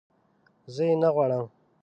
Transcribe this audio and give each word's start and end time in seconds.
زه 0.73 0.83
یې 0.89 0.95
نه 1.03 1.09
غواړم 1.15 1.45